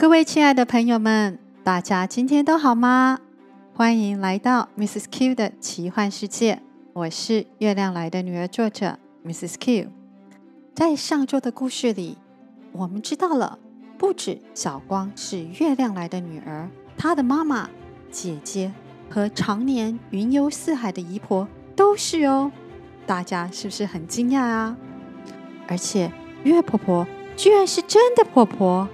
[0.00, 3.18] 各位亲爱的朋友们，大家今天都好吗？
[3.74, 5.06] 欢迎来到 Mrs.
[5.10, 6.62] Q 的奇幻世界。
[6.92, 9.56] 我是月亮来的女儿，作者 Mrs.
[9.58, 9.88] Q。
[10.72, 12.16] 在上周的故事里，
[12.70, 13.58] 我们知道了，
[13.98, 17.68] 不止小光是月亮来的女儿，她的妈妈、
[18.12, 18.72] 姐姐
[19.10, 22.52] 和常年云游四海的姨婆都是哦。
[23.04, 24.76] 大家是不是很惊讶啊？
[25.66, 26.12] 而且
[26.44, 27.04] 月婆婆
[27.36, 28.88] 居然是真的婆婆，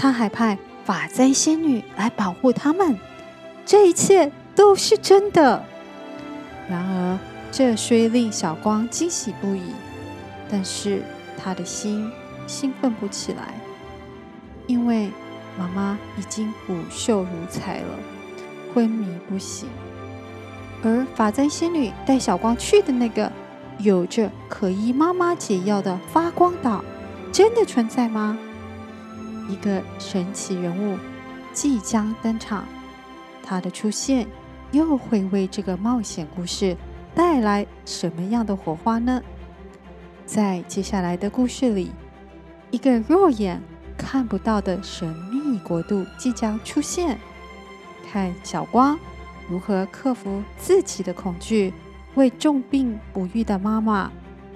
[0.00, 2.98] 他还派法簪仙女来保护他们，
[3.66, 5.62] 这一切都是真的。
[6.70, 7.18] 然而，
[7.52, 9.60] 这虽令小光惊喜不已，
[10.50, 11.02] 但是
[11.36, 12.10] 他的心
[12.46, 13.52] 兴奋不起来，
[14.66, 15.10] 因为
[15.58, 17.98] 妈妈已经骨瘦如柴了，
[18.72, 19.68] 昏迷不醒。
[20.82, 23.30] 而法簪仙女带小光去的那个
[23.76, 26.82] 有着可医妈妈解药的发光岛，
[27.30, 28.38] 真的存在吗？
[29.50, 30.96] 一个神奇人物
[31.52, 32.64] 即将登场，
[33.42, 34.28] 他的出现
[34.70, 36.76] 又会为这个冒险故事
[37.14, 39.20] 带来什么样的火花呢？
[40.24, 41.90] 在接下来的故事里，
[42.70, 43.60] 一个肉眼
[43.98, 47.18] 看不到的神秘国度即将出现，
[48.10, 48.96] 看小光。
[49.48, 51.74] 如何克服自己的恐惧，
[52.14, 54.12] 为重病不愈的妈妈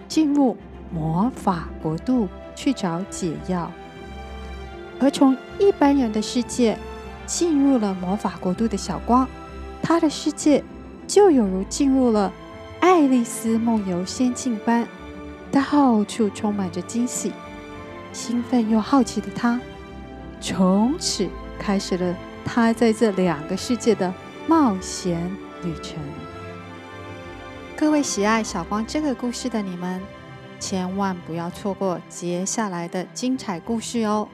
[0.06, 0.56] 进入
[0.92, 3.68] 魔法国度去找解药？
[5.00, 6.78] 而从一般人的世界
[7.26, 9.28] 进入了魔法国度的小光，
[9.82, 10.62] 他的世界
[11.06, 12.32] 就有如进入了
[12.80, 14.86] 爱丽丝梦游仙境般，
[15.50, 17.32] 到处充满着惊喜。
[18.12, 19.60] 兴奋又好奇的他，
[20.40, 22.14] 从此开始了
[22.44, 24.12] 他在这两个世界的。
[24.46, 25.18] 冒险
[25.62, 25.96] 旅程，
[27.74, 30.02] 各位喜爱小光这个故事的你们，
[30.60, 34.28] 千万不要错过接下来的精彩故事哦！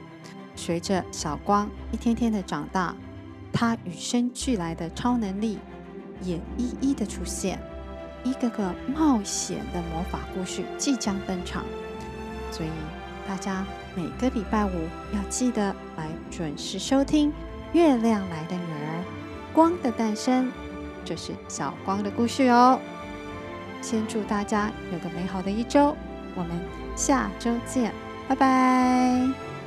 [0.61, 2.95] 随着小光一天天的长大，
[3.51, 5.59] 他与生俱来的超能力
[6.21, 7.59] 也一一的出现，
[8.23, 11.65] 一个个冒险的魔法故事即将登场，
[12.53, 12.69] 所以
[13.27, 13.65] 大家
[13.97, 14.71] 每个礼拜五
[15.15, 17.31] 要记得来准时收听
[17.73, 19.05] 《月亮来的女儿》。
[19.55, 20.53] 光的诞生，
[21.07, 22.79] 这是小光的故事哦。
[23.81, 25.97] 先祝大家有个美好的一周，
[26.35, 26.51] 我们
[26.95, 27.95] 下周见，
[28.29, 29.60] 拜拜。